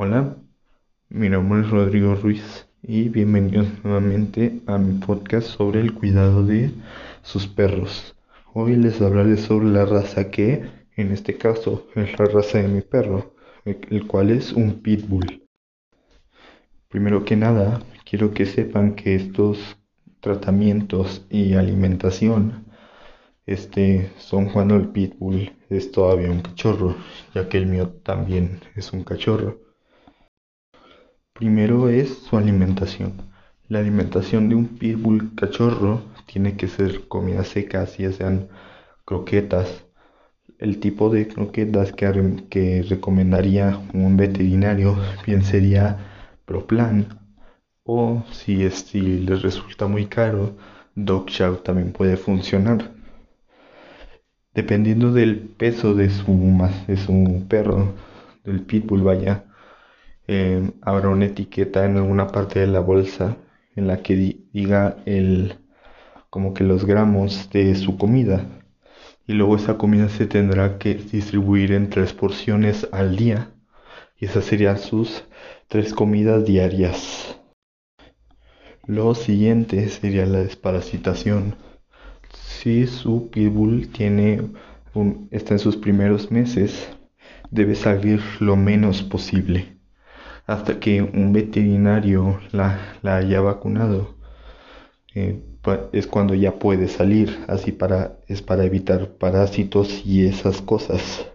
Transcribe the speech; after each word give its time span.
Hola, 0.00 0.36
mi 1.08 1.28
nombre 1.28 1.62
es 1.62 1.70
Rodrigo 1.70 2.14
Ruiz 2.14 2.68
y 2.84 3.08
bienvenidos 3.08 3.66
nuevamente 3.82 4.60
a 4.68 4.78
mi 4.78 4.96
podcast 5.00 5.48
sobre 5.48 5.80
el 5.80 5.92
cuidado 5.92 6.46
de 6.46 6.70
sus 7.22 7.48
perros. 7.48 8.14
Hoy 8.54 8.76
les 8.76 9.02
hablaré 9.02 9.36
sobre 9.36 9.66
la 9.70 9.86
raza 9.86 10.30
que, 10.30 10.70
en 10.94 11.10
este 11.10 11.36
caso, 11.36 11.88
es 11.96 12.16
la 12.16 12.26
raza 12.26 12.58
de 12.58 12.68
mi 12.68 12.80
perro, 12.80 13.34
el 13.64 14.06
cual 14.06 14.30
es 14.30 14.52
un 14.52 14.82
pitbull. 14.82 15.42
Primero 16.86 17.24
que 17.24 17.34
nada, 17.34 17.82
quiero 18.08 18.32
que 18.32 18.46
sepan 18.46 18.94
que 18.94 19.16
estos 19.16 19.78
tratamientos 20.20 21.26
y 21.28 21.54
alimentación 21.54 22.66
este, 23.46 24.12
son 24.16 24.48
cuando 24.50 24.76
el 24.76 24.90
pitbull 24.90 25.56
es 25.68 25.90
todavía 25.90 26.30
un 26.30 26.42
cachorro, 26.42 26.94
ya 27.34 27.48
que 27.48 27.58
el 27.58 27.66
mío 27.66 27.88
también 28.04 28.60
es 28.76 28.92
un 28.92 29.02
cachorro. 29.02 29.67
Primero 31.38 31.88
es 31.88 32.18
su 32.18 32.36
alimentación. 32.36 33.12
La 33.68 33.78
alimentación 33.78 34.48
de 34.48 34.56
un 34.56 34.66
pitbull 34.66 35.36
cachorro 35.36 36.02
tiene 36.26 36.56
que 36.56 36.66
ser 36.66 37.06
comida 37.06 37.44
seca, 37.44 37.84
ya 37.84 38.10
sean 38.10 38.48
croquetas. 39.04 39.84
El 40.58 40.80
tipo 40.80 41.10
de 41.10 41.28
croquetas 41.28 41.92
que, 41.92 42.44
que 42.50 42.82
recomendaría 42.82 43.80
un 43.94 44.16
veterinario 44.16 44.96
bien 45.28 45.44
sería 45.44 45.98
Proplan 46.44 47.20
o 47.84 48.24
si, 48.32 48.64
es, 48.64 48.74
si 48.74 49.00
les 49.00 49.40
resulta 49.42 49.86
muy 49.86 50.06
caro, 50.06 50.56
Dog 50.96 51.26
Chow 51.26 51.58
también 51.58 51.92
puede 51.92 52.16
funcionar. 52.16 52.90
Dependiendo 54.54 55.12
del 55.12 55.38
peso 55.38 55.94
de 55.94 56.10
su, 56.10 56.68
de 56.88 56.96
su 56.96 57.46
perro, 57.48 57.94
del 58.42 58.62
pitbull, 58.62 59.02
vaya, 59.02 59.44
eh, 60.28 60.72
habrá 60.82 61.08
una 61.08 61.24
etiqueta 61.24 61.86
en 61.86 61.96
alguna 61.96 62.28
parte 62.28 62.60
de 62.60 62.66
la 62.66 62.80
bolsa 62.80 63.38
en 63.76 63.86
la 63.86 64.02
que 64.02 64.44
diga 64.52 64.98
el, 65.06 65.54
como 66.28 66.52
que 66.52 66.64
los 66.64 66.84
gramos 66.84 67.48
de 67.50 67.74
su 67.74 67.96
comida. 67.96 68.46
Y 69.26 69.32
luego 69.32 69.56
esa 69.56 69.78
comida 69.78 70.08
se 70.10 70.26
tendrá 70.26 70.78
que 70.78 70.94
distribuir 70.94 71.72
en 71.72 71.88
tres 71.88 72.12
porciones 72.12 72.88
al 72.92 73.16
día. 73.16 73.52
Y 74.18 74.26
esas 74.26 74.44
serían 74.44 74.78
sus 74.78 75.24
tres 75.68 75.94
comidas 75.94 76.44
diarias. 76.44 77.40
Lo 78.86 79.14
siguiente 79.14 79.88
sería 79.88 80.26
la 80.26 80.40
desparasitación 80.40 81.56
si 82.34 82.86
su 82.86 83.30
pitbull 83.30 83.88
tiene 83.88 84.42
un, 84.92 85.28
está 85.30 85.54
en 85.54 85.58
sus 85.60 85.76
primeros 85.76 86.30
meses, 86.30 86.88
debe 87.50 87.74
salir 87.74 88.20
lo 88.40 88.56
menos 88.56 89.02
posible 89.02 89.77
hasta 90.48 90.80
que 90.80 91.02
un 91.02 91.32
veterinario 91.34 92.40
la, 92.52 92.80
haya 93.04 93.40
vacunado. 93.42 94.14
Eh, 95.14 95.42
es 95.92 96.06
cuando 96.06 96.34
ya 96.34 96.58
puede 96.58 96.88
salir, 96.88 97.44
así 97.48 97.70
para, 97.70 98.18
es 98.28 98.40
para 98.40 98.64
evitar 98.64 99.10
parásitos 99.18 100.02
y 100.06 100.26
esas 100.26 100.62
cosas. 100.62 101.26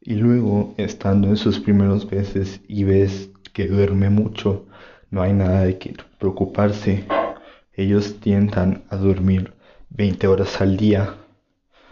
Y 0.00 0.14
luego, 0.14 0.74
estando 0.76 1.28
en 1.28 1.36
sus 1.36 1.60
primeros 1.60 2.10
meses 2.10 2.60
y 2.66 2.82
ves 2.82 3.30
que 3.52 3.68
duerme 3.68 4.10
mucho, 4.10 4.66
no 5.10 5.22
hay 5.22 5.32
nada 5.32 5.62
de 5.64 5.78
que 5.78 5.94
preocuparse 6.18 7.04
ellos 7.74 8.18
tiendan 8.20 8.82
a 8.90 8.96
dormir 8.96 9.54
20 9.90 10.26
horas 10.26 10.60
al 10.60 10.76
día, 10.76 11.14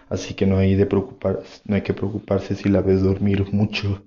así 0.09 0.35
que 0.35 0.47
no 0.47 0.59
hay, 0.59 0.75
de 0.75 0.87
preocupar, 0.87 1.43
no 1.65 1.77
hay 1.77 1.83
que 1.83 1.95
preocuparse 1.95 2.57
si 2.57 2.69
la 2.69 2.81
ves 2.81 3.03
dormir 3.03 3.53
mucho. 3.53 4.03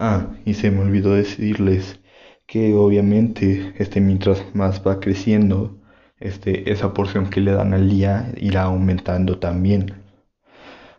Ah, 0.00 0.34
y 0.44 0.54
se 0.54 0.72
me 0.72 0.80
olvidó 0.80 1.14
decirles 1.14 2.00
que 2.48 2.74
obviamente 2.74 3.72
este 3.78 4.00
mientras 4.00 4.52
más 4.52 4.84
va 4.84 4.98
creciendo, 4.98 5.78
este, 6.18 6.72
esa 6.72 6.92
porción 6.92 7.30
que 7.30 7.40
le 7.40 7.52
dan 7.52 7.72
al 7.72 7.88
día 7.88 8.32
irá 8.36 8.62
aumentando 8.64 9.38
también. 9.38 9.92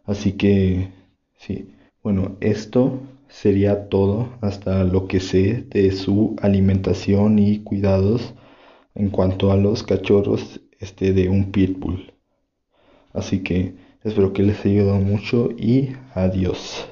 Así 0.06 0.34
que, 0.34 0.92
sí, 1.38 1.74
bueno, 2.03 2.38
esto 2.42 3.02
sería 3.28 3.90
todo 3.90 4.38
hasta 4.42 4.84
lo 4.84 5.08
que 5.08 5.20
sé 5.20 5.64
de 5.70 5.92
su 5.92 6.36
alimentación 6.42 7.40
y 7.40 7.59
cuidados 7.64 8.36
en 8.94 9.09
cuanto 9.09 9.52
a 9.52 9.58
los 9.58 9.84
cachorros 9.84 10.62
este 10.80 11.14
de 11.14 11.28
un 11.28 11.52
pitbull. 11.52 12.14
Así 13.14 13.40
que 13.44 13.76
espero 14.03 14.34
que 14.34 14.44
les 14.44 14.66
haya 14.66 14.81
ayudado 14.81 15.00
mucho 15.00 15.50
y 15.58 15.96
adiós. 16.14 16.92